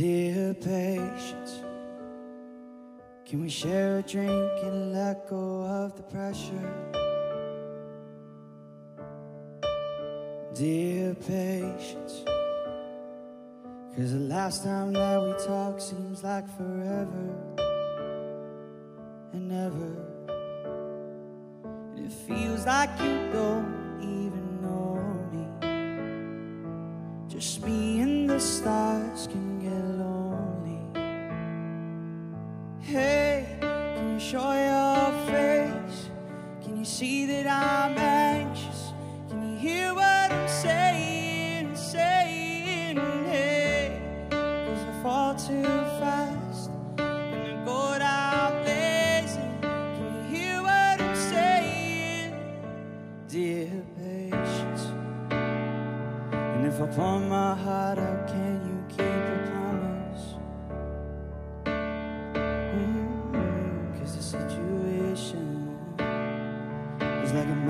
[0.00, 1.60] Dear patience,
[3.26, 6.72] can we share a drink and let go of the pressure?
[10.54, 12.24] Dear patience,
[13.94, 17.36] cause the last time that we talked seems like forever
[19.34, 19.96] and ever.
[21.94, 24.96] And it feels like you don't even know
[25.30, 25.44] me,
[27.28, 29.59] just me and the stars can
[34.20, 36.10] show your face?
[36.62, 38.92] Can you see that I'm anxious?
[39.30, 41.74] Can you hear what I'm saying?
[41.74, 43.98] Saying, hey,
[44.30, 45.62] cause I fall too
[45.98, 49.58] fast and I go down blazing.
[49.62, 52.34] Can you hear what I'm saying?
[53.26, 54.92] Dear patience,
[56.30, 58.29] and if I pour my heart out,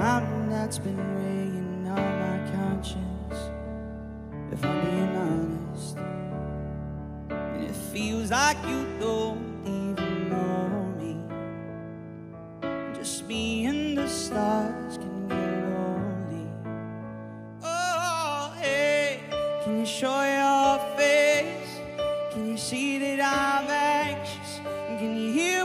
[0.01, 3.39] mountain that's been weighing on my conscience,
[4.51, 5.99] if I'm being honest.
[7.29, 10.71] And it feels like you don't even know
[11.01, 11.13] me.
[12.97, 16.49] Just me and the stars can get lonely.
[17.63, 19.21] Oh, hey,
[19.63, 21.73] can you show your face?
[22.33, 24.61] Can you see that I'm anxious?
[24.99, 25.60] Can you hear?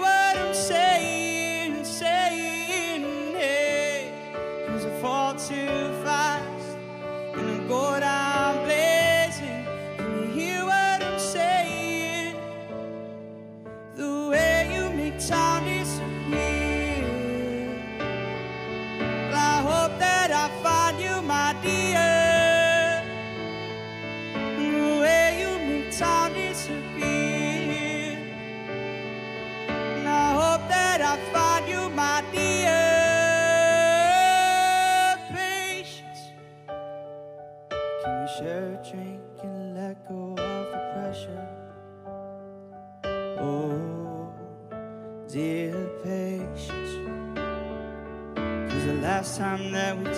[49.35, 50.14] time that we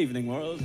[0.00, 0.62] evening, world.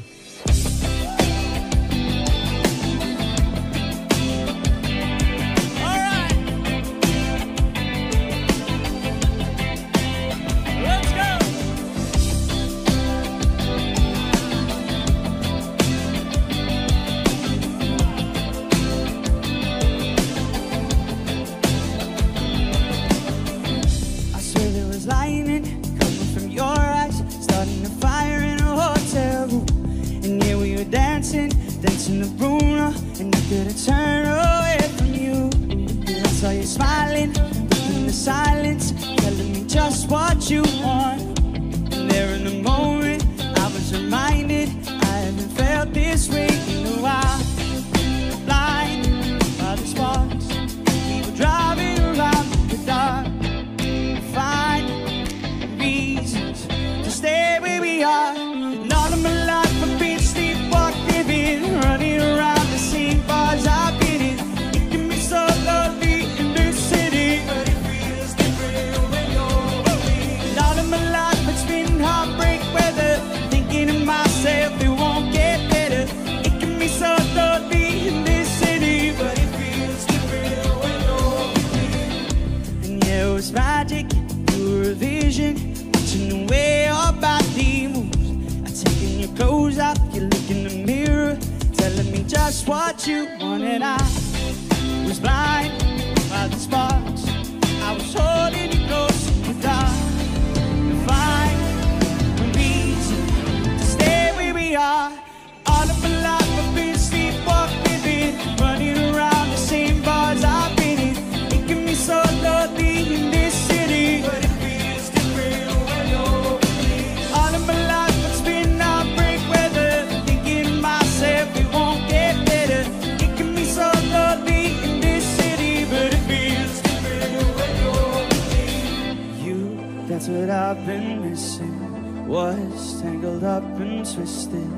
[130.16, 132.26] I've been missing.
[132.26, 134.72] Was tangled up and twisted.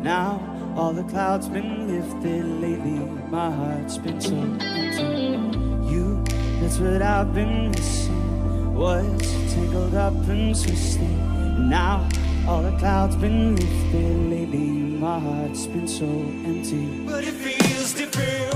[0.00, 0.40] Now
[0.76, 3.00] all the clouds been lifted lately.
[3.28, 5.92] My heart's been so empty.
[5.92, 6.22] You,
[6.60, 8.74] that's what I've been missing.
[8.76, 9.20] Was
[9.52, 11.18] tangled up and twisted.
[11.58, 12.08] Now
[12.46, 14.68] all the clouds been lifted lately.
[15.00, 16.86] My heart's been so empty.
[17.04, 18.53] But it feels different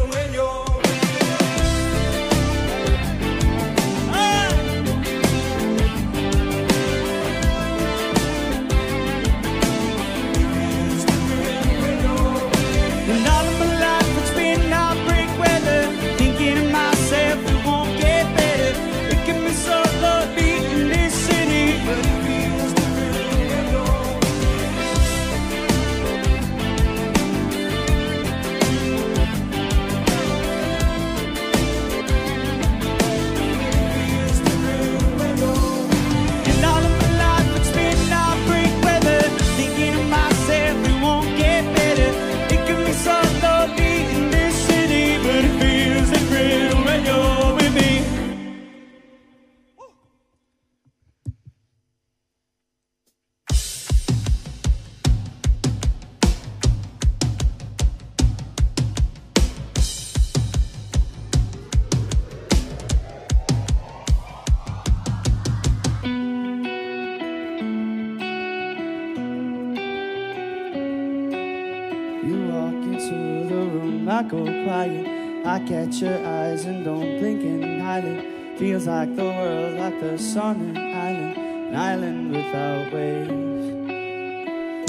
[76.01, 78.25] Your eyes and don't blink and hide
[78.57, 83.33] Feels like the world, like the sun and island, an island without waves.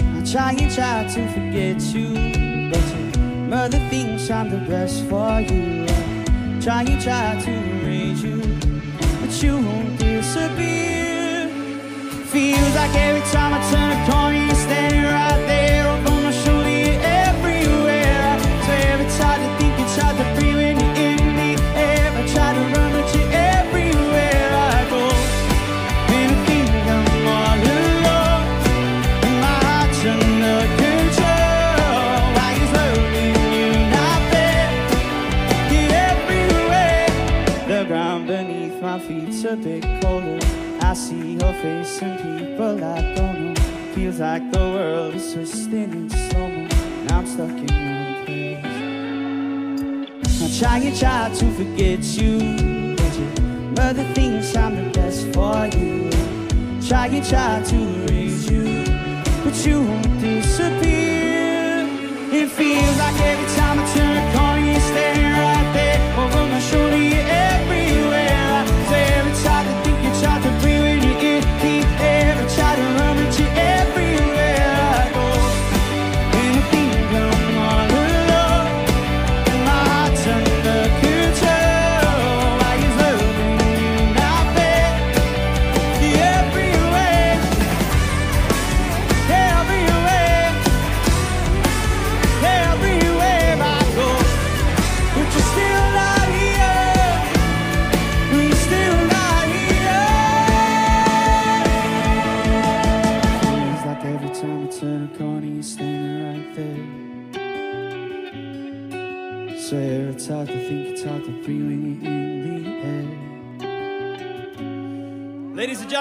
[0.02, 2.14] I try and try to forget you,
[2.70, 5.88] but your mother thinks I'm the best for you.
[5.88, 8.42] I try and try to erase you,
[9.20, 11.50] but you won't disappear.
[12.28, 14.49] Feels like every time I turn a corner,
[39.50, 40.40] a bit colder.
[40.82, 43.62] I see your face and people I don't know.
[43.96, 46.46] Feels like the world is twisting in slow.
[46.46, 48.66] And I'm stuck in one place.
[50.44, 53.16] I try and try to forget you, but
[53.78, 56.12] mother thinks I'm the best for you.
[56.88, 58.66] Try and try to erase you,
[59.44, 61.88] but you won't disappear.
[62.32, 63.59] It feels like every time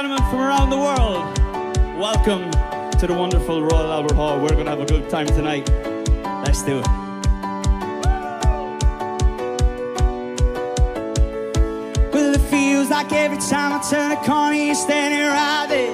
[0.01, 1.39] gentlemen from around the world,
[1.99, 2.49] welcome
[3.01, 4.39] to the wonderful Royal Albert Hall.
[4.39, 5.69] We're gonna have a good time tonight.
[6.45, 6.87] Let's do it.
[12.15, 15.88] Well, it feels like every time I turn a corner, you're standing right there.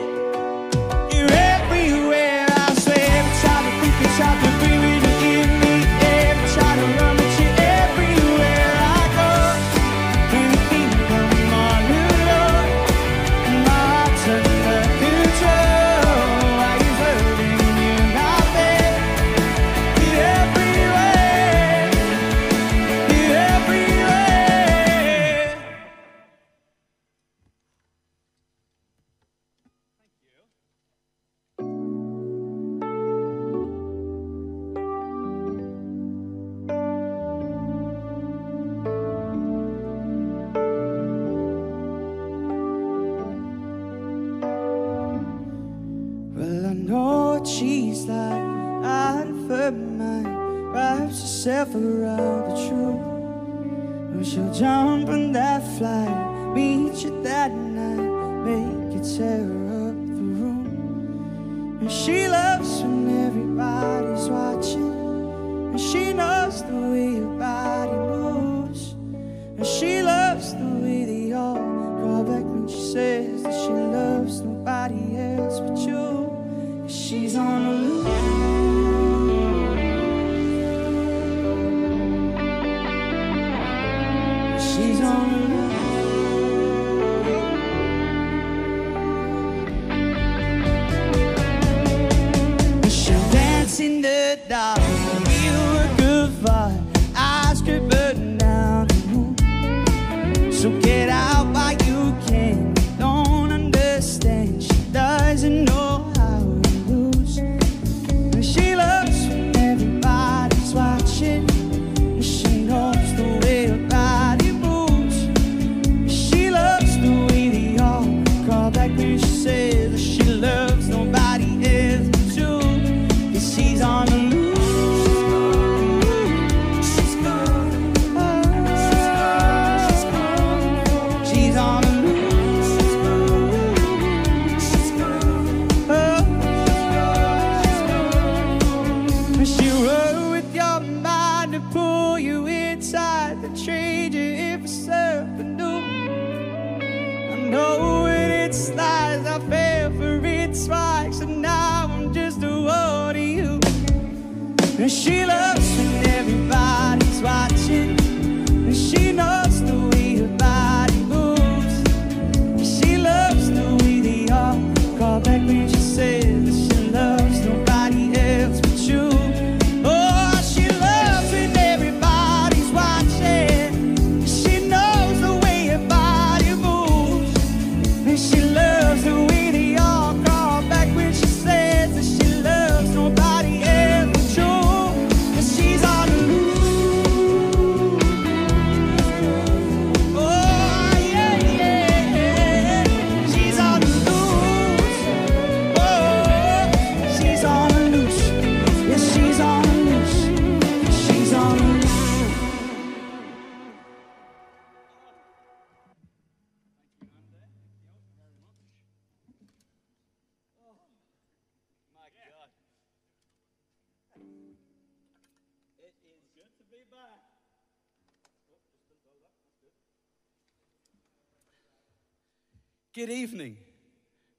[223.25, 223.57] Evening.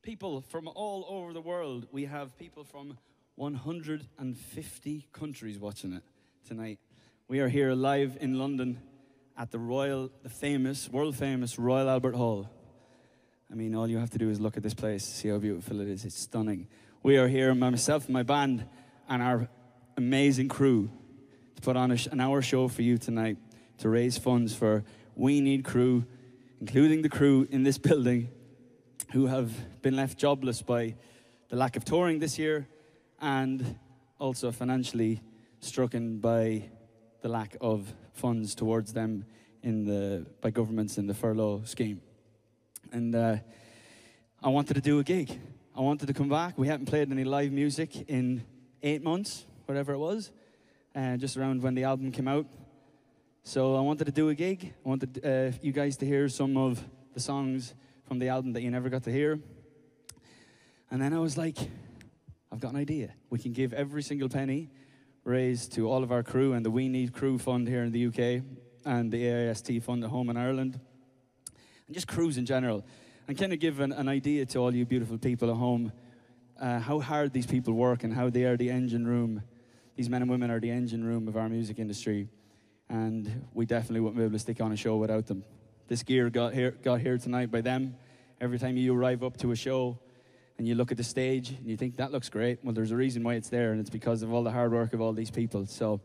[0.04, 1.88] People from all over the world.
[1.92, 3.00] We have people from
[3.34, 6.04] 150 countries watching it
[6.48, 6.78] tonight.
[7.28, 8.80] We are here live in London
[9.36, 12.48] at the Royal, the famous, world famous Royal Albert Hall.
[13.52, 15.82] I mean, all you have to do is look at this place, see how beautiful
[15.82, 16.06] it is.
[16.06, 16.68] It's stunning.
[17.02, 18.68] We are here, myself my band,
[19.10, 19.50] and our
[19.98, 20.92] amazing crew,
[21.56, 23.38] to put on an hour show for you tonight
[23.80, 24.84] to raise funds for
[25.16, 26.06] We Need Crew,
[26.62, 28.30] including the crew in this building
[29.12, 30.96] who have been left jobless by
[31.50, 32.68] the lack of touring this year
[33.22, 33.78] and
[34.20, 35.22] also financially
[35.60, 36.64] stricken by
[37.22, 39.26] the lack of funds towards them
[39.64, 42.02] in the, by governments in the furlough scheme.
[42.92, 43.38] And uh,
[44.44, 45.40] I wanted to do a gig.
[45.76, 46.58] I wanted to come back.
[46.58, 48.44] We hadn't played any live music in
[48.84, 50.32] eight months, whatever it was,
[50.96, 52.46] uh, just around when the album came out.
[53.44, 54.74] So I wanted to do a gig.
[54.86, 56.84] I wanted uh, you guys to hear some of
[57.14, 57.74] the songs
[58.08, 59.40] from the album that you never got to hear.
[60.92, 61.58] And then I was like,
[62.52, 63.14] I've got an idea.
[63.30, 64.70] We can give every single penny
[65.24, 68.06] raised to all of our crew and the We Need Crew Fund here in the
[68.08, 68.44] UK
[68.86, 70.80] and the AIST Fund at home in Ireland
[71.88, 72.84] and just crews in general,
[73.28, 75.92] and kind of give an, an idea to all you beautiful people at home
[76.60, 79.42] uh, how hard these people work and how they are the engine room.
[79.96, 82.28] These men and women are the engine room of our music industry,
[82.90, 85.44] and we definitely wouldn't be able to stick on a show without them.
[85.88, 87.96] This gear got here, got here tonight by them.
[88.42, 90.00] Every time you arrive up to a show
[90.58, 92.96] and you look at the stage and you think that looks great, well, there's a
[92.96, 95.30] reason why it's there, and it's because of all the hard work of all these
[95.30, 95.66] people.
[95.68, 96.02] So,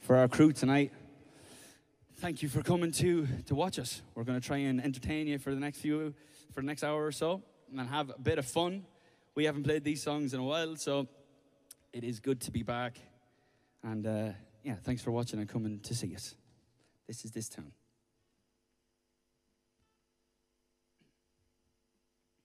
[0.00, 0.92] for our crew tonight,
[2.16, 4.02] thank you for coming to to watch us.
[4.14, 6.14] We're going to try and entertain you for the next few
[6.52, 7.42] for the next hour or so
[7.76, 8.84] and have a bit of fun.
[9.34, 11.06] We haven't played these songs in a while, so
[11.92, 12.98] it is good to be back.
[13.82, 14.30] And uh,
[14.64, 16.34] yeah, thanks for watching and coming to see us.
[17.06, 17.72] This is this town.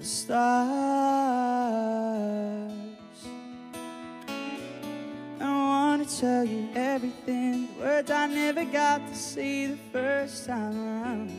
[0.00, 0.32] the stars.
[5.38, 10.78] I wanna tell you everything, the words I never got to say the first time
[10.78, 11.30] around.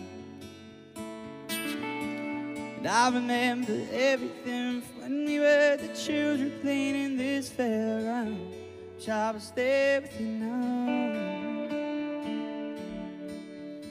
[1.50, 8.38] And I remember everything from when we were the children playing in this fairground.
[8.96, 11.22] Wish I was there with you now.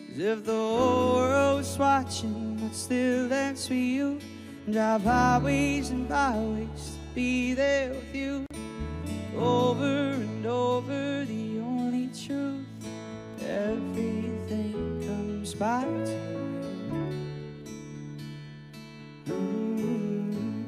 [0.06, 4.20] Cause if the whole world was watching, I'd still dance with you.
[4.70, 8.46] And drive highways and byways to be there with you.
[9.36, 12.68] Over and over, the only truth.
[13.40, 16.12] Everything comes back to
[19.26, 19.34] you.
[19.34, 20.64] Mm.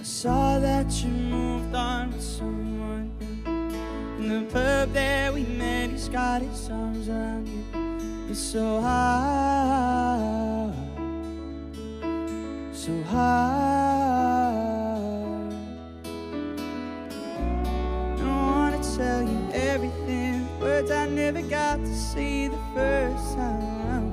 [0.00, 4.24] I saw that you moved on with someone new.
[4.24, 7.61] In the pub there we met, he's got his arms around you.
[8.34, 10.74] So hard,
[12.72, 13.52] so hard.
[18.18, 24.12] I wanna tell you everything, words I never got to see the first time.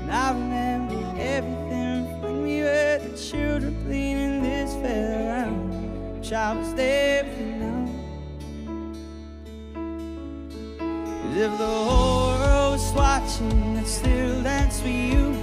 [0.00, 6.18] And I remember everything when we were the children playing in this fairground.
[6.18, 7.24] Wish I was there
[11.38, 15.36] if the whole world was watching, I'd still dance with you.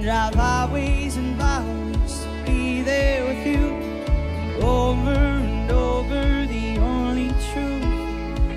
[0.00, 4.62] Drive highways and byways to be there with you.
[4.64, 7.82] Over and over, the only truth.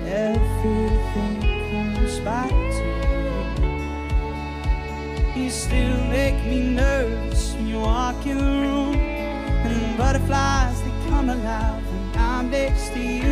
[0.06, 1.40] Everything
[1.96, 2.84] comes back to
[5.36, 5.42] you.
[5.42, 8.94] You still make me nervous when you walk in the room.
[8.94, 13.23] And butterflies, they come alive when I'm next to you.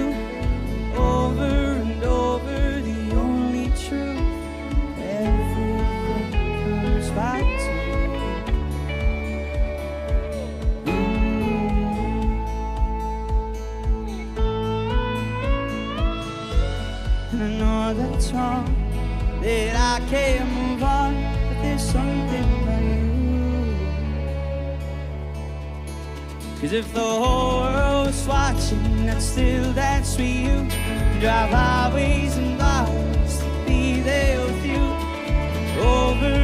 [26.72, 30.56] Cause if the whole world was watching, I'd still dance with you.
[31.20, 34.80] Drive highways and byways to be there with you.
[35.82, 36.41] Over,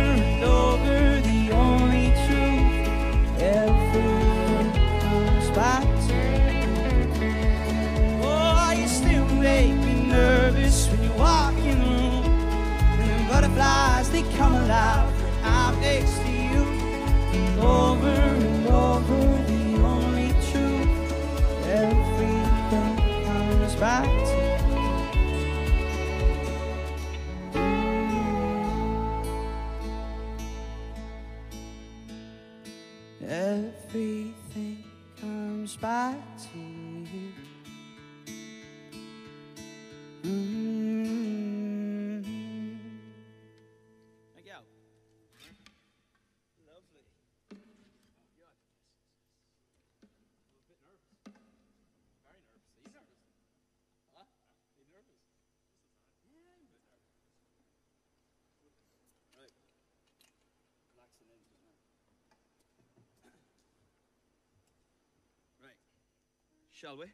[66.89, 67.07] Shall we?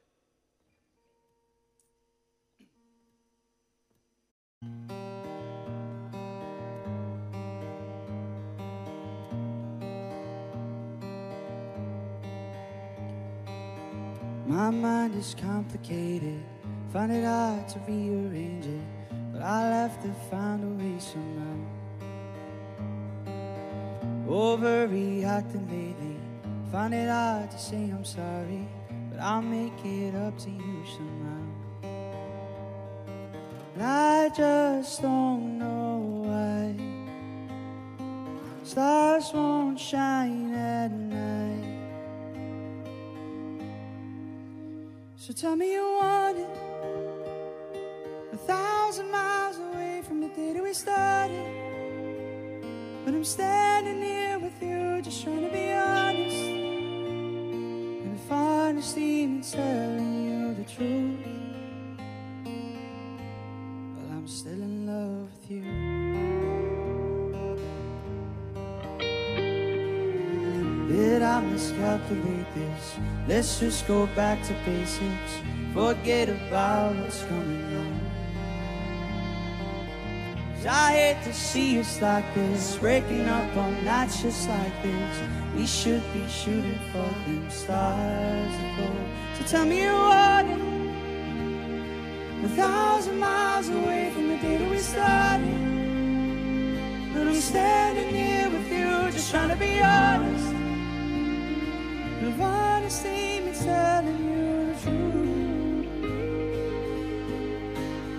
[14.46, 16.40] My mind is complicated,
[16.92, 18.80] find it hard to rearrange it,
[19.32, 21.58] but I'll have to find a way somehow.
[24.28, 26.20] Overreacting lately,
[26.70, 28.68] find it hard to say I'm sorry,
[29.14, 31.44] but I'll make it up to you somehow.
[33.74, 36.74] And I just don't know why
[38.64, 41.80] stars won't shine at night.
[45.16, 46.48] So tell me you want it.
[48.32, 51.46] A thousand miles away from the day that we started.
[53.04, 56.13] But I'm standing here with you, just trying to be honest
[58.74, 61.18] trying to telling you the truth.
[63.94, 65.62] Well, I'm still in love with you.
[70.88, 72.96] Did I miscalculate this?
[73.28, 75.40] Let's just go back to basics.
[75.72, 78.13] Forget about what's coming on.
[80.66, 85.20] I hate to see us like this, breaking up on nights just like this.
[85.54, 88.96] We should be shooting for them stars above.
[89.36, 90.46] So tell me what
[92.44, 95.54] a thousand miles away from the day that we started.
[97.12, 100.54] But I'm standing here with you, just trying to be honest.
[102.22, 105.86] If honesty me telling you the truth,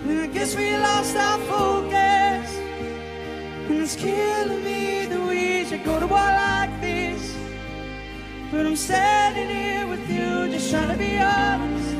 [0.04, 2.15] And I guess we lost our focus.
[3.68, 7.34] And it's killing me that we should go to war like this.
[8.52, 11.94] But I'm standing here with you, just trying to be honest.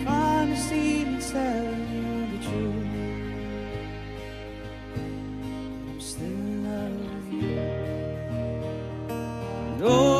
[0.00, 2.86] If honesty means telling you the truth,
[5.90, 7.58] I'm still in love with you.
[9.10, 10.11] And oh,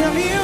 [0.00, 0.39] tell me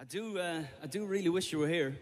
[0.00, 1.98] I do, uh, I do really wish you were here.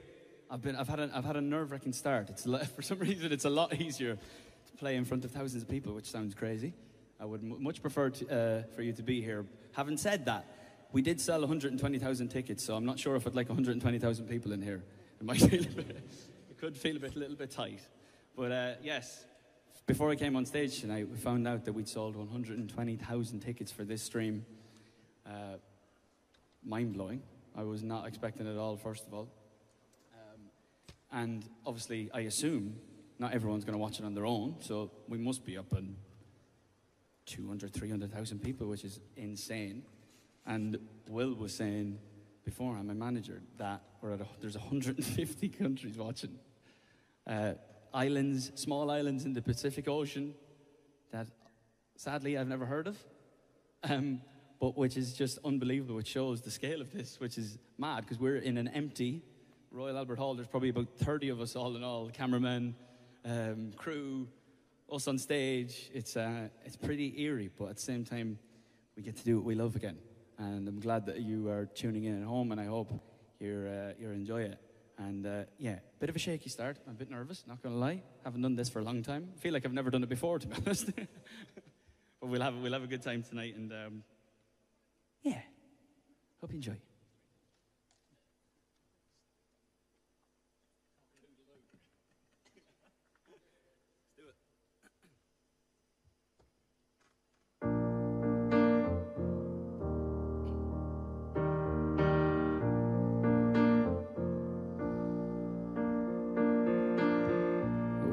[0.51, 2.29] I've been, I've had a, I've had a nerve-wracking start.
[2.29, 2.45] It's
[2.77, 5.95] for some reason, it's a lot easier to play in front of thousands of people,
[5.95, 6.75] which sounds crazy.
[7.19, 9.47] I would m- much prefer to, uh, for you to be here.
[9.73, 10.45] Having said that,
[10.93, 14.61] we did sell 120,000 tickets, so I'm not sure if I'd like 120,000 people in
[14.61, 14.83] here.
[15.19, 15.97] It might feel a bit,
[16.51, 17.81] it could feel a bit, a little bit tight.
[18.37, 19.25] But uh, yes,
[19.87, 23.85] before I came on stage tonight, we found out that we'd sold 120,000 tickets for
[23.85, 24.45] this stream.
[25.27, 25.57] Uh,
[26.63, 27.23] mind blowing.
[27.57, 29.29] I was not expecting it at all, first of all.
[30.15, 30.41] Um,
[31.11, 32.77] and obviously, I assume
[33.19, 35.97] not everyone's going to watch it on their own, so we must be up in
[37.25, 39.83] 200, 300,000 people, which is insane.
[40.45, 41.99] And Will was saying
[42.45, 46.39] before, I'm a manager, that we're at a, there's 150 countries watching.
[47.27, 47.55] Uh,
[47.93, 50.35] islands, small islands in the Pacific Ocean
[51.11, 51.27] that
[51.97, 52.97] sadly I've never heard of.
[53.83, 54.21] Um,
[54.59, 58.19] but which is just unbelievable, which shows the scale of this, which is mad because
[58.19, 59.23] we're in an empty
[59.71, 60.35] Royal Albert Hall.
[60.35, 62.75] There's probably about 30 of us all in all cameramen,
[63.25, 64.27] um, crew,
[64.91, 65.91] us on stage.
[65.93, 68.39] It's, uh, it's pretty eerie, but at the same time,
[68.97, 69.99] we get to do what we love again.
[70.39, 72.91] And I'm glad that you are tuning in at home, and I hope
[73.39, 74.61] you're, uh, you're enjoying it.
[74.99, 76.79] And uh, yeah, bit of a shaky start.
[76.87, 78.03] I'm a bit nervous, not gonna lie.
[78.25, 79.29] Haven't done this for a long time.
[79.37, 80.87] I feel like I've never done it before, to be honest.
[82.21, 84.05] but we'll have, we'll have a good time tonight, and um,
[85.23, 85.41] yeah,
[86.41, 86.77] hope you enjoy.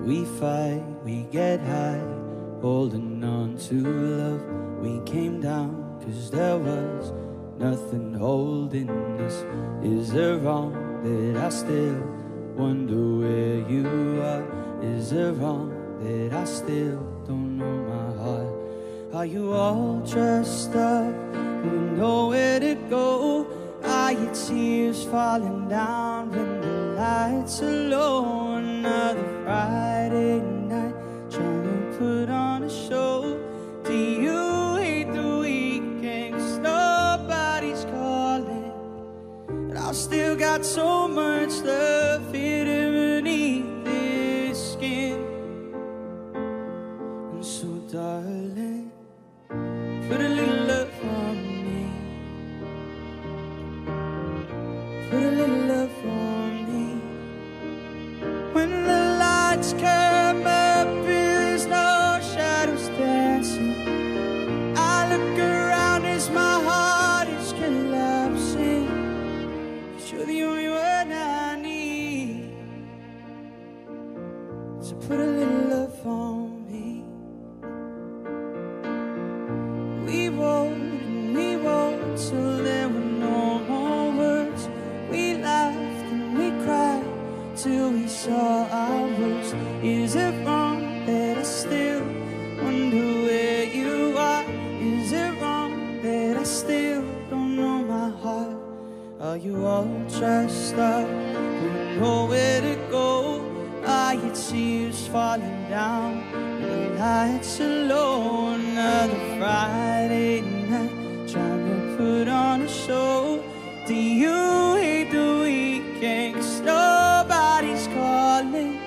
[0.05, 2.03] We fight, we get high,
[2.61, 4.41] holding on to love.
[4.81, 7.13] We came down, cause there was
[7.57, 8.89] nothing holding
[9.21, 9.45] us.
[9.83, 12.01] Is it wrong that I still
[12.55, 14.45] wonder where you are?
[14.81, 18.53] Is it wrong that I still don't know my heart?
[19.13, 21.13] Are you all dressed up?
[21.63, 23.47] You know where to go?
[23.83, 28.55] Are your tears falling down when the lights are low?
[28.57, 30.95] Another Friday night
[31.29, 33.22] trying to put on a show.
[40.13, 42.21] Still got so much love
[105.13, 106.12] falling down?
[106.60, 108.56] The lights are low.
[108.56, 113.43] Another Friday night, trying to put on a show.
[113.86, 116.38] Do you hate the weekend?
[116.38, 118.80] 'Cause nobody's calling.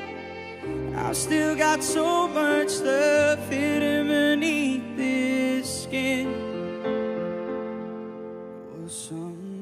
[0.97, 6.27] I've still got so much love hidden beneath this skin.
[8.73, 9.56] Will someone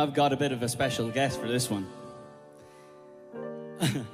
[0.00, 1.86] I've got a bit of a special guest for this one.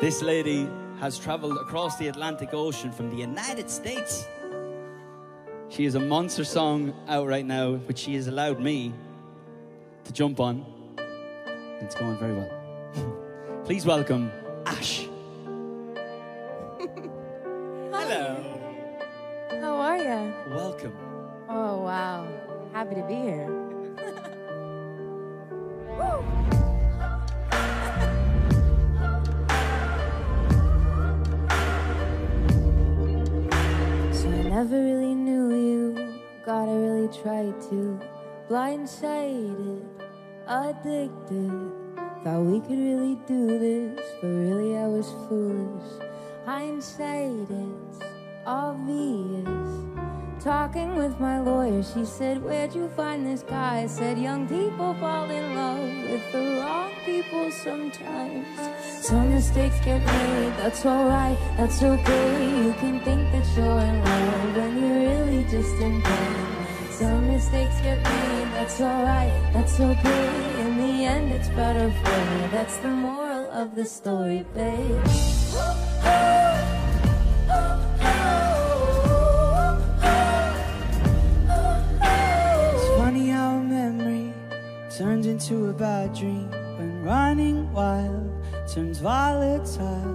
[0.00, 4.26] this lady has traveled across the Atlantic Ocean from the United States.
[5.68, 8.92] She has a monster song out right now, which she has allowed me
[10.02, 10.66] to jump on.
[11.80, 13.62] It's going very well.
[13.64, 14.32] Please welcome
[14.66, 15.08] Ashe.
[17.92, 18.44] Hello.
[19.48, 20.34] How are you?
[20.52, 20.96] Welcome.
[21.48, 22.26] Oh, wow.
[22.72, 23.63] Happy to be here.
[34.12, 36.20] So I never really knew you.
[36.44, 38.00] God, I really tried to.
[38.48, 39.84] Blindsided,
[40.48, 41.72] addicted.
[42.24, 46.02] Thought we could really do this, but really I was foolish.
[46.44, 47.98] Hindsight, it's
[48.46, 49.93] obvious.
[50.44, 53.84] Talking with my lawyer, she said, Where'd you find this guy?
[53.84, 58.46] I said, Young people fall in love with the wrong people sometimes.
[59.00, 62.62] Some mistakes get made, that's alright, that's okay.
[62.62, 66.66] You can think that you're in love when you're really just in pain.
[66.90, 70.60] Some mistakes get made, that's alright, that's okay.
[70.60, 72.48] In the end, it's better for me.
[72.52, 76.43] That's the moral of the story, babe.
[85.34, 88.30] Into a bad dream when running wild
[88.72, 90.14] turns volatile.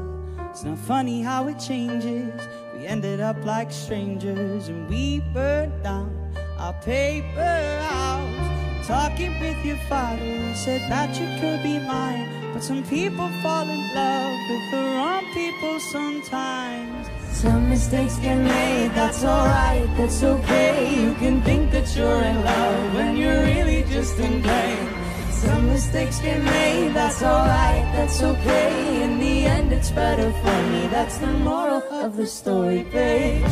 [0.49, 2.31] It's not funny how it changes.
[2.73, 6.09] We ended up like strangers and we burned down
[6.57, 8.87] our paper house.
[8.87, 12.53] Talking with your father, he said that you could be mine.
[12.53, 17.07] But some people fall in love with the wrong people sometimes.
[17.33, 20.95] Some mistakes get made, that's alright, that's okay.
[20.95, 24.98] You can think that you're in love when you're really just in pain.
[25.41, 29.03] Some mistakes get made, that's alright, that's okay.
[29.03, 30.87] In the end, it's better for me.
[30.87, 33.45] That's the moral of the story, babe.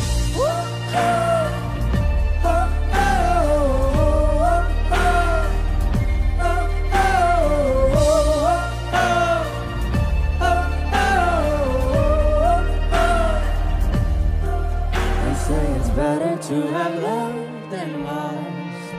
[15.48, 18.94] Say it's better to have loved than lost,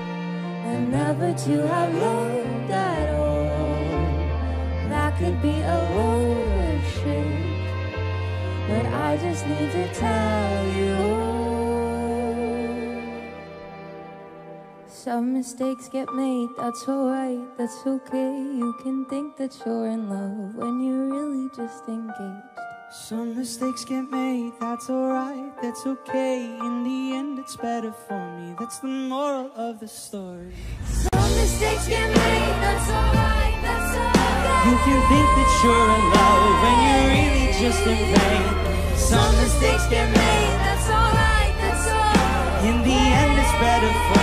[0.65, 2.38] and never to have loved
[5.19, 7.27] could be a load of shit,
[8.69, 10.95] but I just need to tell you.
[14.87, 18.33] Some mistakes get made, that's alright, that's okay.
[18.61, 22.47] You can think that you're in love when you're really just engaged.
[22.93, 26.45] Some mistakes get made, that's alright, that's okay.
[26.45, 28.55] In the end, it's better for me.
[28.61, 30.55] That's the moral of the story.
[30.85, 34.18] Some mistakes get made, that's alright, that's okay.
[34.69, 38.45] You can think that you're in love when you're really just in pain.
[38.97, 42.65] Some mistakes get made, that's alright, that's alright.
[42.69, 44.18] in the end, it's better for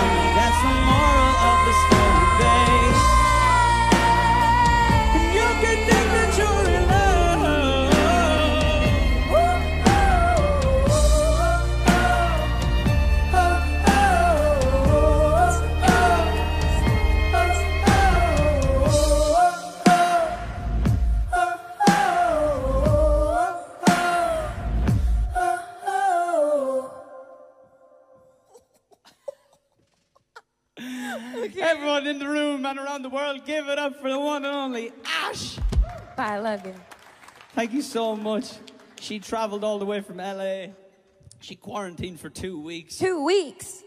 [31.60, 34.56] Everyone in the room and around the world, give it up for the one and
[34.56, 35.60] only Ashe.
[36.18, 36.74] I love you.
[37.54, 38.52] Thank you so much.
[39.00, 40.68] She traveled all the way from LA.
[41.40, 42.98] She quarantined for two weeks.
[42.98, 43.84] Two weeks.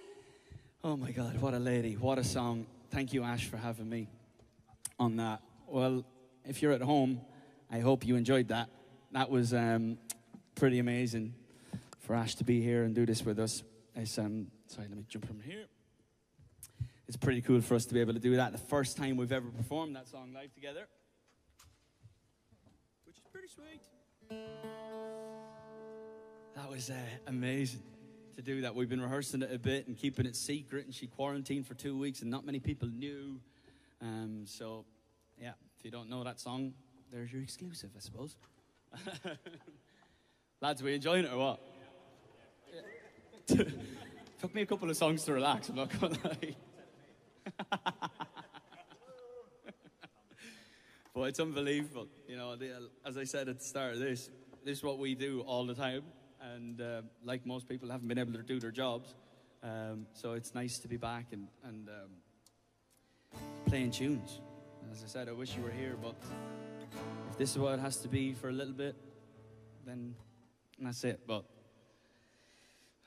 [0.84, 1.94] Oh my God, what a lady.
[1.94, 2.66] What a song.
[2.90, 4.08] Thank you, Ashe, for having me
[4.98, 5.40] on that.
[5.66, 6.04] Well,
[6.44, 7.20] if you're at home,
[7.70, 8.68] I hope you enjoyed that.
[9.12, 9.98] That was um,
[10.54, 11.34] pretty amazing
[12.00, 13.62] for Ashe to be here and do this with us.
[13.94, 15.66] It's, um, sorry, let me jump from here.
[17.08, 18.52] It's pretty cool for us to be able to do that.
[18.52, 20.86] The first time we've ever performed that song live together,
[23.06, 23.80] which is pretty sweet.
[26.54, 26.94] That was uh,
[27.26, 27.80] amazing
[28.36, 28.74] to do that.
[28.74, 31.96] We've been rehearsing it a bit and keeping it secret, and she quarantined for two
[31.96, 33.40] weeks, and not many people knew.
[34.02, 34.84] Um, so,
[35.40, 36.74] yeah, if you don't know that song,
[37.10, 38.36] there's your exclusive, I suppose.
[40.60, 41.60] Lads, we enjoying it or what?
[44.40, 46.54] Took me a couple of songs to relax, I'm not gonna lie.
[51.14, 52.08] but it's unbelievable.
[52.28, 54.30] You know, the, as I said at the start of this,
[54.64, 56.02] this is what we do all the time.
[56.40, 59.14] And uh, like most people, haven't been able to do their jobs.
[59.62, 64.40] Um, so it's nice to be back and, and um, playing tunes.
[64.92, 66.14] As I said, I wish you were here, but
[67.30, 68.96] if this is what it has to be for a little bit,
[69.84, 70.14] then
[70.78, 71.20] that's it.
[71.26, 71.44] But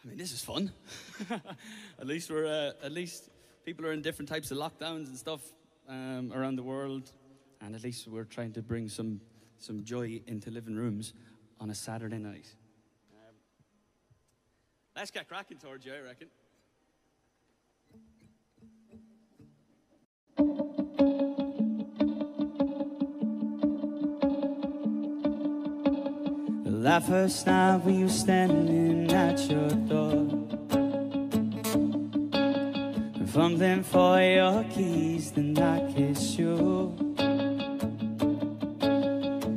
[0.03, 0.71] I mean, this is fun.
[1.99, 3.29] at least we're uh, at least
[3.65, 5.41] people are in different types of lockdowns and stuff
[5.87, 7.11] um, around the world,
[7.61, 9.21] and at least we're trying to bring some
[9.57, 11.13] some joy into living rooms
[11.59, 12.47] on a Saturday night.
[13.11, 13.35] Um,
[14.95, 16.27] let's get cracking, Torgy, I reckon.
[26.83, 30.40] That first night we were standing at your door.
[33.33, 36.93] Fumbling for your keys, then I kiss you.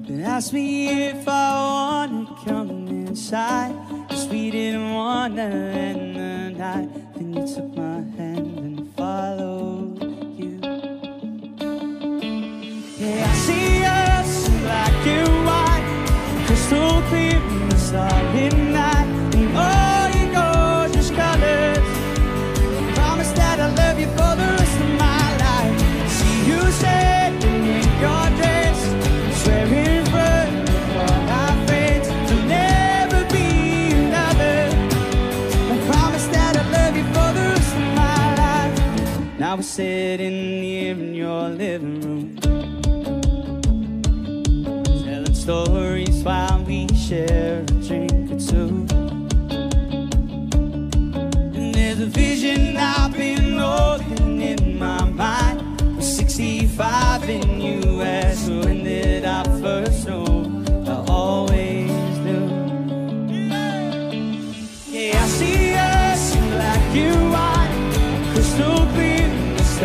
[0.07, 3.75] Then ask me if I wanna come inside.
[4.09, 6.89] Cause we didn't wanna end the night.
[7.17, 9.99] Then you took my hand and followed
[10.39, 10.61] you.
[13.01, 17.43] Yeah, I see us black and white, crystal clear
[18.37, 18.64] in
[39.75, 42.37] sitting here in your living room.
[45.03, 48.87] Telling stories while we share a drink or two.
[51.57, 55.81] And there's a vision I've been holding in my mind.
[55.97, 57.14] We're 65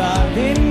[0.02, 0.69] in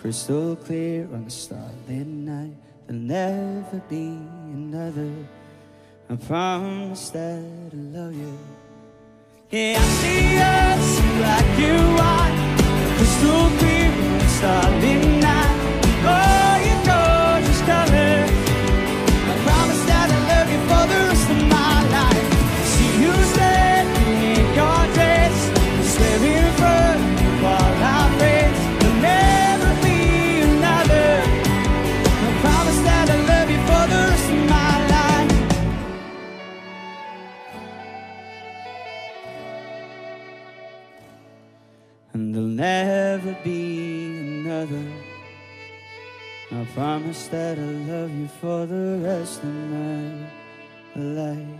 [0.00, 2.56] crystal clear on a starlit night.
[2.86, 5.12] There'll never be another.
[6.08, 8.38] I promise that I love you.
[9.50, 12.36] Yeah, I see us black and white,
[12.96, 15.19] crystal clear, on a starlit night.
[42.60, 44.06] Never be
[44.44, 44.84] another.
[46.52, 50.26] I promise that I'll love you for the rest of my
[50.94, 51.59] life.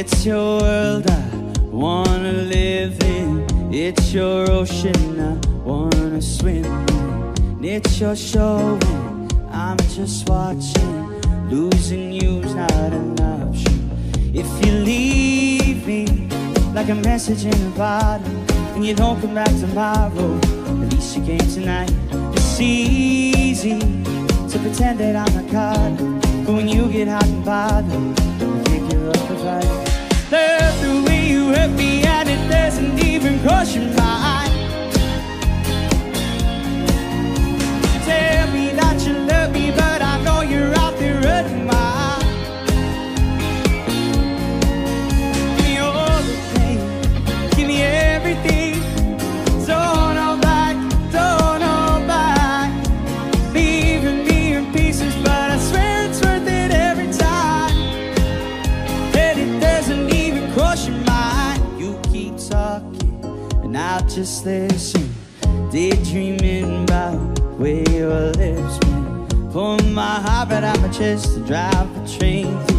[0.00, 1.28] It's your world I
[1.72, 3.44] wanna live in.
[3.74, 5.34] It's your ocean I
[5.64, 7.64] wanna swim in.
[7.64, 11.20] It's your show and I'm just watching.
[11.50, 13.90] Losing you's not an option.
[14.32, 16.06] If you leave me
[16.74, 18.24] like a message in a bottle,
[18.76, 21.92] and you don't come back tomorrow, at least you came tonight.
[22.36, 28.17] It's easy to pretend that I'm not caught, but when you get hot and bothered,
[64.44, 65.14] Listen.
[65.70, 67.18] Daydreaming about
[67.58, 69.50] where your lips been.
[69.52, 72.78] Pulling my heart right out my chest to drive a train through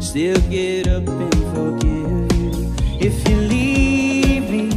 [0.00, 2.74] still get up and forgive you.
[3.00, 4.70] If you leave me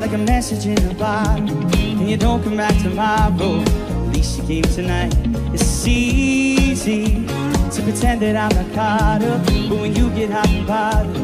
[0.00, 4.44] like a message in a bottle, and you don't come back tomorrow, at least you
[4.44, 5.14] came tonight.
[5.54, 10.66] It's easy to pretend that I'm not caught up, but when you get hot and
[10.66, 11.14] bothered,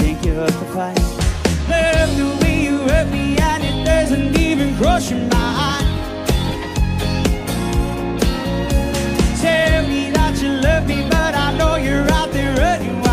[0.00, 0.98] can't give up the fight.
[1.68, 3.57] Love the way you hurt me, it
[3.88, 5.86] doesn't even cross your mind.
[9.40, 13.07] Tell me that you love me, but I know you're out there running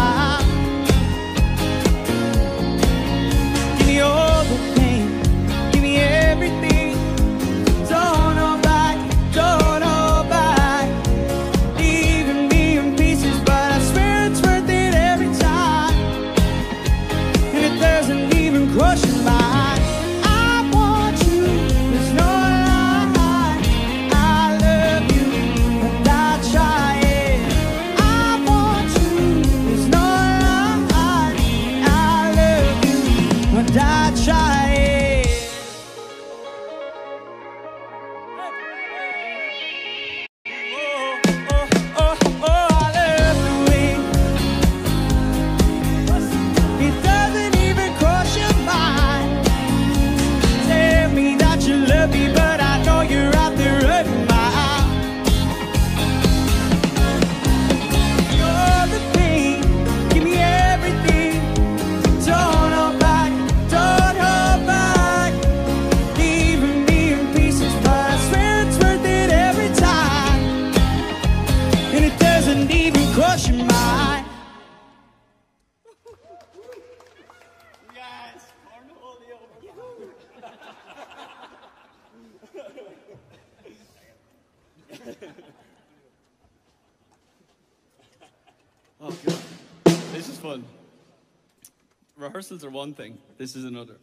[92.36, 93.96] Rehearsals are one thing, this is another.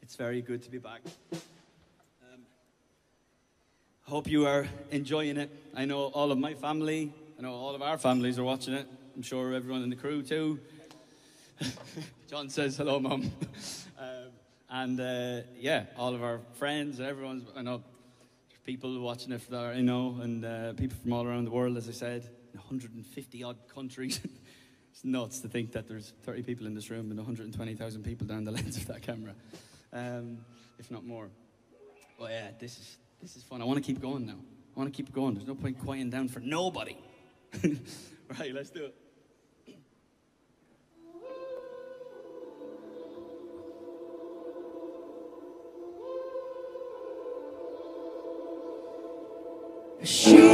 [0.00, 1.02] It's very good to be back.
[1.32, 2.40] Um,
[4.04, 5.50] hope you are enjoying it.
[5.76, 8.86] I know all of my family, I know all of our families are watching it.
[9.14, 10.58] I'm sure everyone in the crew too.
[12.30, 13.30] John says hello, mum.
[13.98, 14.06] um,
[14.70, 17.82] and uh, yeah, all of our friends, everyone's, I know
[18.64, 21.86] people watching it that I know, and uh, people from all around the world, as
[21.86, 24.20] I said, 150 odd countries.
[24.98, 28.42] it's nuts to think that there's 30 people in this room and 120,000 people down
[28.42, 29.32] the lens of that camera,
[29.92, 30.38] um,
[30.76, 31.28] if not more.
[32.18, 33.62] Well, yeah, this is this is fun.
[33.62, 34.32] I want to keep going now.
[34.76, 35.34] I want to keep going.
[35.34, 36.96] There's no point quieting down for nobody.
[37.62, 38.94] right, let's do it.
[50.04, 50.47] She's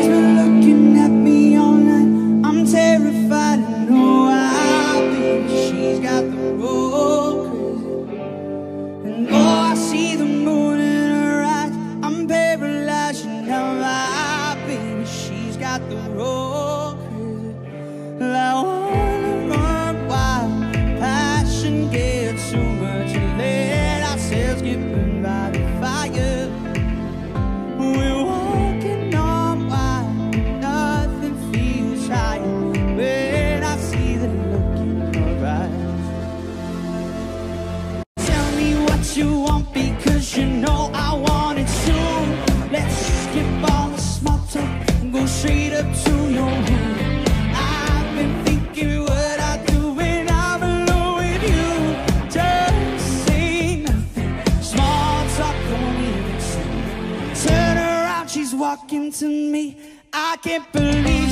[59.12, 59.76] to me.
[60.12, 61.23] I can't believe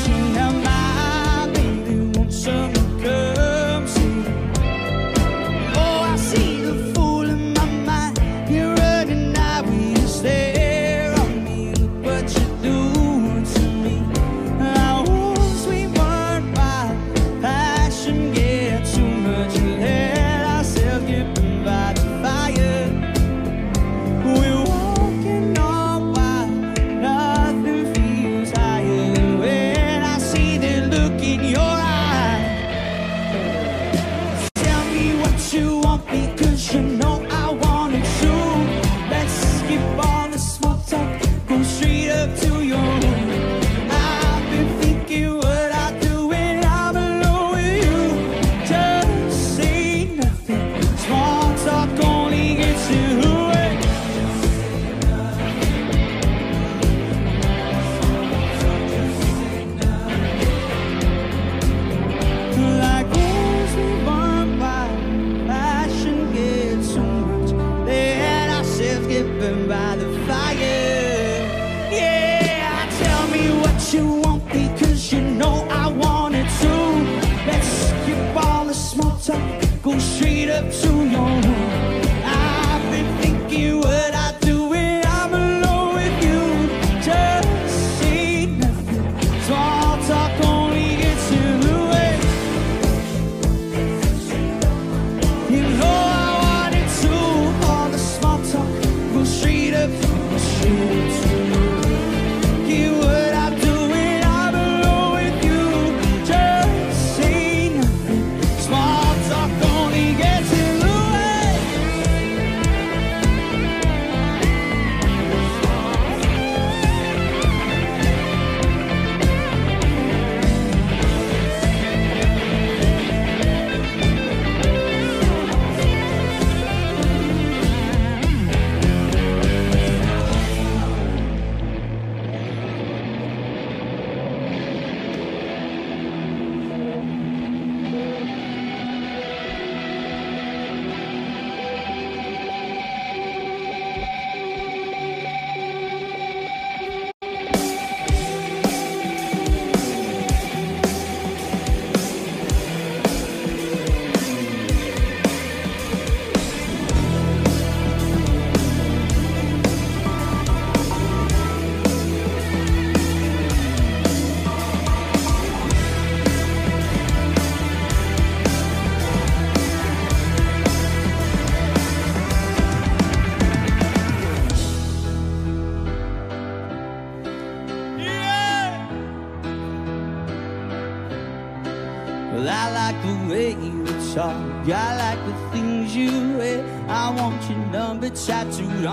[78.99, 81.91] talk, go straight up to your heart.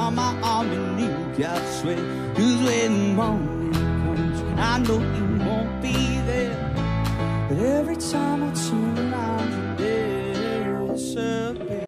[0.09, 1.45] On my arm and ink.
[1.45, 2.01] I swear,
[2.33, 4.39] 'cause when morning comes,
[4.71, 5.97] I know you won't be
[6.29, 6.55] there.
[7.47, 9.49] But every time I turn around,
[9.79, 11.85] you're disappear.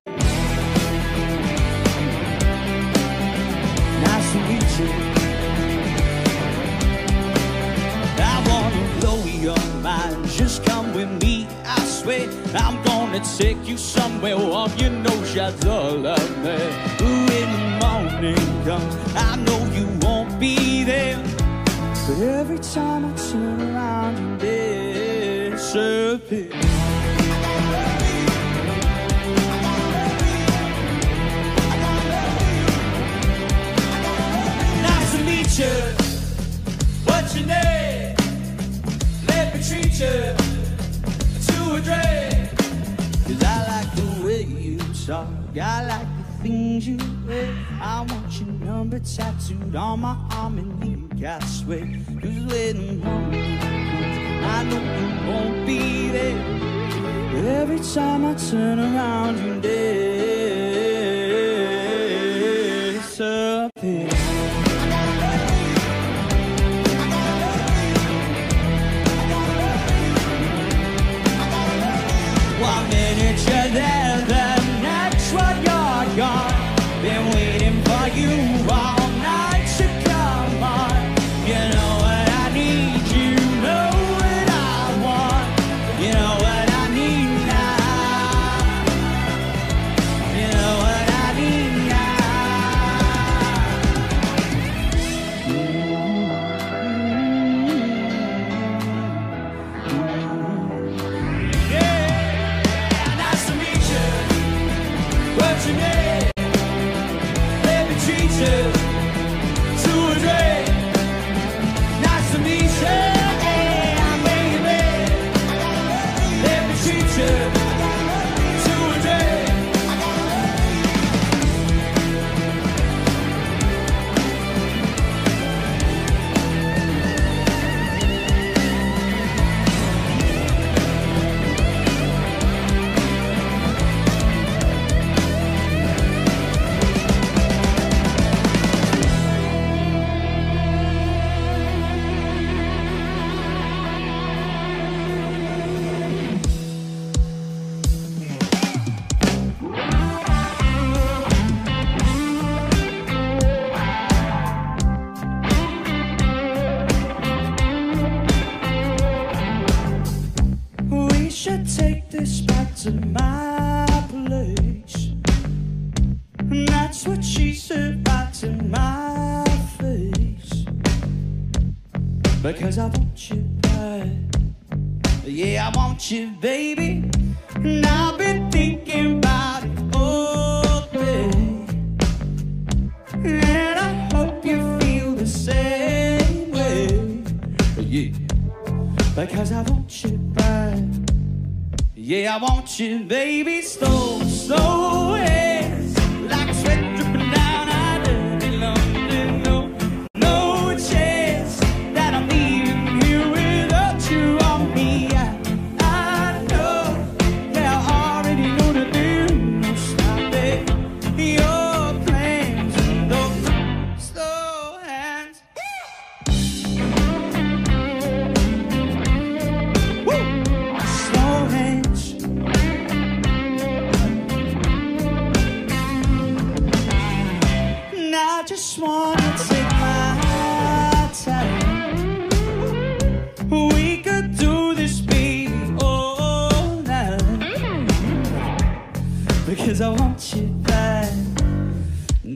[4.06, 4.90] Nice to meet you.
[8.34, 10.18] I wanna blow your mind.
[10.40, 11.36] Just come with me,
[11.78, 12.26] I swear.
[12.66, 14.72] I'm gonna take you somewhere warm.
[14.82, 16.58] You know just all of me.
[17.02, 17.21] Morning
[18.66, 21.18] comes, I know you won't be there.
[22.08, 24.38] But every time I turn around, you
[25.50, 26.50] disappear.
[34.88, 35.76] Nice to meet you.
[37.06, 38.16] What's your name?
[39.28, 40.36] Let me treat you
[41.48, 42.58] to a drink.
[43.26, 45.28] Cause I like the way you talk.
[45.60, 46.98] I like the things you
[47.28, 47.54] wear.
[47.82, 48.21] I want
[48.72, 51.24] number tattooed on my arm and ink.
[51.24, 51.86] I swear.
[52.22, 52.80] Cause when
[54.56, 56.40] I know you won't be there.
[57.62, 60.12] Every time I turn around, you disappear.
[63.62, 63.71] One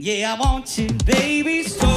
[0.06, 1.95] Yeah, I want you, baby, slow,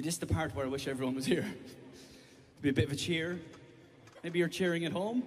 [0.00, 1.42] See, this is the part where I wish everyone was here.
[1.42, 3.38] To be a bit of a cheer.
[4.24, 5.22] Maybe you're cheering at home.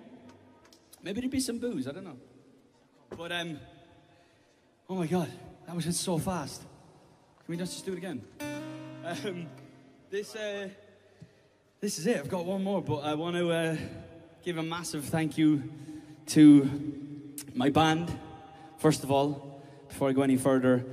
[1.04, 2.18] Maybe there'd be some booze, I don't know.
[3.16, 3.60] But um
[4.90, 5.32] Oh my god,
[5.68, 6.62] that was just so fast.
[6.62, 6.68] Can
[7.50, 8.24] we just do it again?
[9.06, 9.46] Um,
[10.10, 10.70] this, uh,
[11.80, 12.18] this is it.
[12.18, 13.78] I've got one more, but I want to uh,
[14.44, 15.70] give a massive thank you
[16.30, 18.12] to my band.
[18.80, 20.86] First of all, before I go any further, the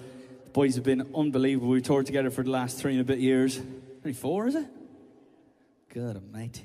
[0.53, 1.69] boys have been unbelievable.
[1.69, 3.61] We toured together for the last three and a bit years.
[4.03, 4.67] Maybe four, is it?
[5.89, 6.63] Good, mate.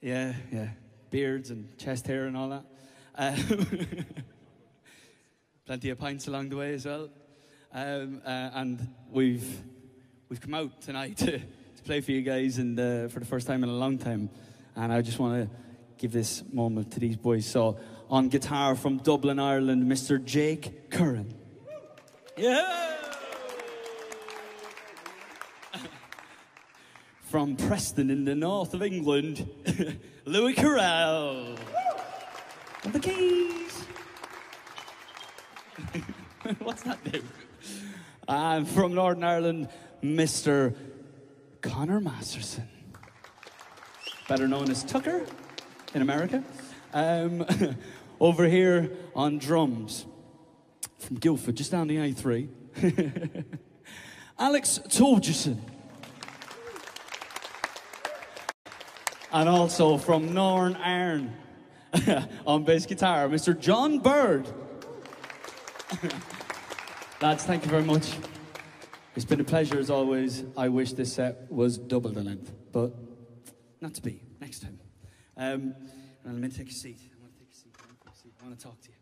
[0.00, 0.68] Yeah, yeah.
[1.10, 2.64] Beards and chest hair and all that.
[3.14, 3.86] Um,
[5.66, 7.08] plenty of pints along the way as well.
[7.72, 9.62] Um, uh, and we've
[10.28, 13.46] we've come out tonight to, to play for you guys, and uh, for the first
[13.46, 14.30] time in a long time.
[14.76, 15.56] And I just want to
[15.96, 17.46] give this moment to these boys.
[17.46, 20.22] So, on guitar from Dublin, Ireland, Mr.
[20.22, 21.34] Jake Curran.
[22.38, 22.98] Yeah.
[27.28, 29.46] from Preston in the north of England,
[30.24, 31.58] Louis Carell.
[32.86, 33.84] On the keys.
[36.60, 37.22] What's that do?
[38.26, 39.68] I'm from Northern Ireland,
[40.02, 40.74] Mr.
[41.60, 42.68] Connor Masterson,
[44.26, 45.26] better known as Tucker
[45.92, 46.42] in America.
[46.94, 47.44] Um,
[48.20, 50.06] over here on drums,
[50.98, 52.48] from Guildford, just down the A3,
[54.38, 55.58] Alex Torgerson.
[59.30, 61.32] And also from Northern Ireland,
[62.46, 63.58] on bass guitar, Mr.
[63.58, 64.48] John Bird.
[67.20, 68.14] Lads, thank you very much.
[69.16, 70.44] It's been a pleasure as always.
[70.56, 72.94] I wish this set was double the length, but
[73.80, 74.22] not to be.
[74.40, 74.78] Next time.
[75.36, 75.74] Um,
[76.24, 77.00] and let me take a seat.
[77.12, 77.74] I want to take a seat.
[77.76, 78.32] I want to, take a seat.
[78.40, 78.97] I want to talk to you.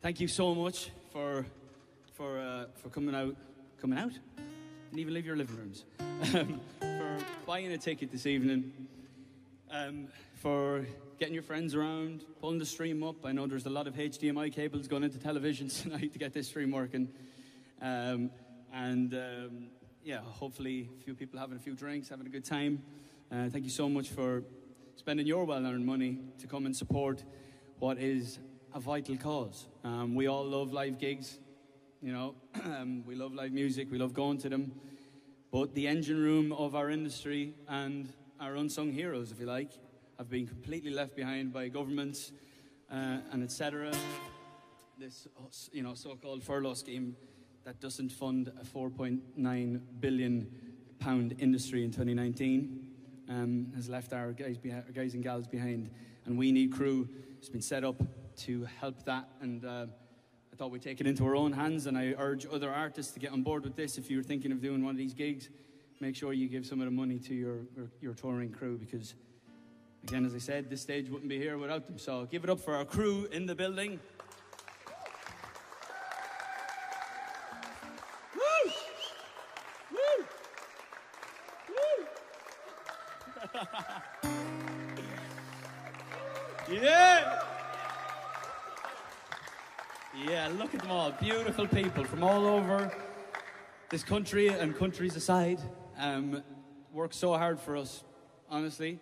[0.00, 1.44] Thank you so much for
[2.14, 3.34] for uh, for coming out,
[3.80, 4.12] coming out,
[4.90, 5.84] and even leave your living rooms.
[6.34, 8.72] Um, for buying a ticket this evening.
[9.70, 10.86] um, for
[11.18, 13.26] getting your friends around, pulling the stream up.
[13.26, 16.46] I know there's a lot of HDMI cables going into televisions tonight to get this
[16.46, 17.08] stream working.
[17.82, 18.30] Um,
[18.72, 19.66] and um,
[20.04, 22.82] yeah, hopefully a few people having a few drinks, having a good time.
[23.32, 24.44] Uh, thank you so much for
[24.94, 27.24] spending your well-earned money to come and support
[27.80, 28.38] what is
[28.74, 29.66] a vital cause.
[29.84, 31.38] Um, we all love live gigs,
[32.02, 32.34] you know.
[32.64, 33.90] um, we love live music.
[33.90, 34.72] We love going to them.
[35.50, 39.72] But the engine room of our industry and our unsung heroes, if you like,
[40.18, 42.32] have been completely left behind by governments
[42.90, 43.92] uh, and etc.
[44.98, 45.28] This,
[45.72, 47.16] you know, so-called furlough scheme
[47.64, 50.50] that doesn't fund a 4.9 billion
[50.98, 52.88] pound industry in 2019
[53.28, 55.90] um, has left our guys, behi- guys and gals behind.
[56.26, 57.08] And We Need Crew
[57.38, 58.02] It's been set up
[58.38, 59.28] to help that.
[59.40, 59.86] And uh,
[60.52, 61.86] I thought we'd take it into our own hands.
[61.86, 63.98] And I urge other artists to get on board with this.
[63.98, 65.48] If you're thinking of doing one of these gigs,
[66.00, 69.14] make sure you give some of the money to your, your, your touring crew because,
[70.06, 71.98] again, as I said, this stage wouldn't be here without them.
[71.98, 74.00] So give it up for our crew in the building.
[91.20, 92.92] Beautiful people from all over
[93.90, 95.58] this country and countries aside.
[95.98, 96.44] Um,
[96.92, 98.04] work so hard for us,
[98.48, 99.00] honestly.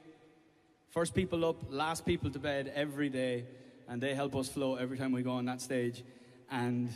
[0.88, 3.44] First people up, last people to bed every day,
[3.86, 6.04] and they help us flow every time we go on that stage.
[6.50, 6.88] And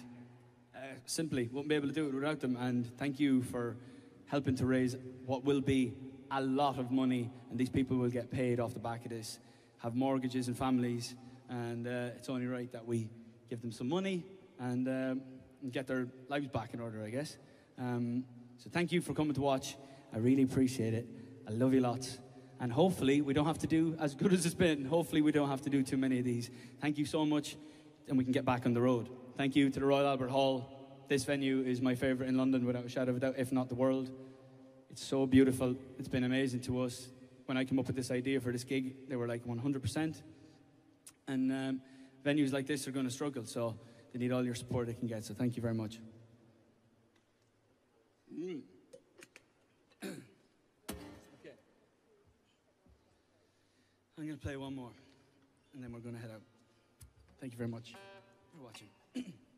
[0.75, 2.57] uh, simply wouldn't be able to do it without them.
[2.57, 3.77] And thank you for
[4.25, 4.97] helping to raise
[5.27, 5.93] what will be
[6.31, 9.39] a lot of money, and these people will get paid off the back of this,
[9.83, 11.15] have mortgages and families,
[11.51, 13.11] and uh, it's only right that we
[13.51, 14.25] give them some money
[14.61, 15.23] and, um,
[15.71, 17.37] get their lives back in order, I guess.
[17.79, 18.25] Um,
[18.57, 19.77] so thank you for coming to watch.
[20.13, 21.07] I really appreciate it.
[21.49, 22.19] I love you lots.
[22.61, 24.85] And hopefully, we don't have to do as good as it's been.
[24.85, 26.51] Hopefully, we don't have to do too many of these.
[26.81, 27.57] Thank you so much,
[28.07, 29.09] and we can get back on the road.
[29.39, 30.69] Thank you to the Royal Albert Hall.
[31.09, 33.71] This venue is my favorite in London, without a shadow of a doubt, if not
[33.71, 34.11] the world.
[34.91, 35.75] It's so beautiful.
[35.99, 37.09] It's been amazing to us.
[37.47, 40.23] When I came up with this idea for this gig, they were like 100%.
[41.29, 41.81] And um,
[42.25, 43.77] venues like this are going to struggle, so
[44.13, 45.25] they need all your support they can get.
[45.25, 45.99] So thank you very much.
[48.33, 48.61] Mm.
[50.05, 50.15] okay.
[54.19, 54.93] I'm going to play one more,
[55.75, 56.43] and then we're going to head out.
[57.41, 57.95] Thank you very much
[58.53, 59.35] for watching.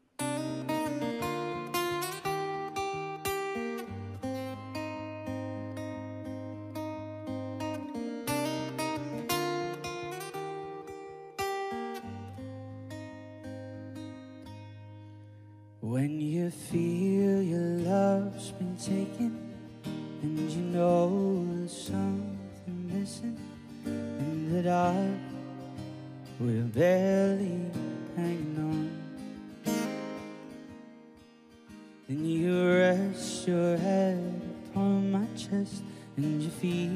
[15.93, 19.55] When you feel your love's been taken
[20.23, 23.39] and you know there's something missing
[23.85, 25.21] in the dark,
[26.41, 27.71] we're barely
[28.17, 28.91] hanging on.
[32.09, 34.41] Then you rest your head
[34.71, 35.83] upon my chest
[36.17, 36.91] and you feel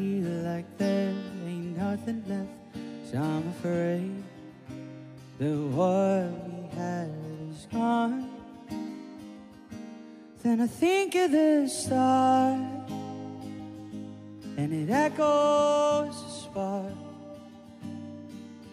[14.56, 16.92] and it echoes a spark.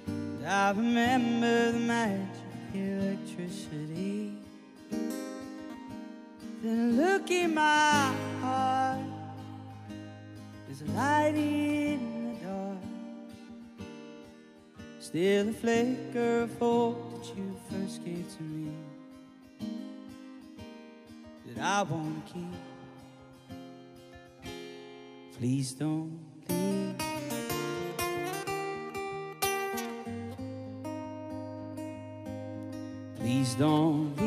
[0.06, 2.28] And I remember the magic
[2.76, 4.34] electricity.
[6.62, 9.00] Then look in my heart,
[10.68, 12.78] there's a light in the dark.
[15.00, 18.72] Still a flicker of hope that you first gave to me
[21.48, 22.73] that I want to keep.
[25.44, 26.96] Please don't leave.
[33.20, 34.23] Please don't leave.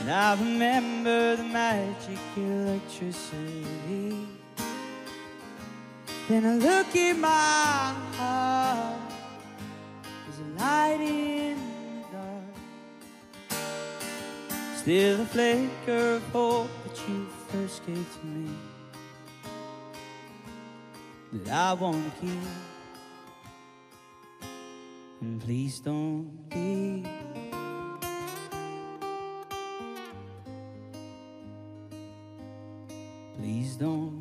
[0.00, 4.26] And I remember the magic electricity.
[6.26, 8.98] Then I look in my heart.
[10.24, 11.58] There's a light in
[12.00, 13.58] the dark.
[14.76, 18.50] Still a flicker of hope that you first gave to me.
[21.32, 22.40] That I want to keep.
[25.20, 27.49] And please don't leave.
[33.80, 34.19] Don't leave.